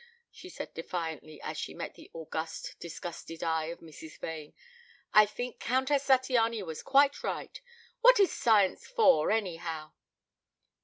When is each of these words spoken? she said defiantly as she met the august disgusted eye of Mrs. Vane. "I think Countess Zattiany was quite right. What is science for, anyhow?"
she 0.31 0.49
said 0.49 0.73
defiantly 0.73 1.39
as 1.43 1.59
she 1.59 1.75
met 1.75 1.93
the 1.93 2.09
august 2.11 2.75
disgusted 2.79 3.43
eye 3.43 3.65
of 3.65 3.81
Mrs. 3.81 4.17
Vane. 4.17 4.55
"I 5.13 5.27
think 5.27 5.59
Countess 5.59 6.07
Zattiany 6.07 6.65
was 6.65 6.81
quite 6.81 7.21
right. 7.21 7.61
What 7.99 8.19
is 8.19 8.31
science 8.33 8.87
for, 8.87 9.29
anyhow?" 9.29 9.93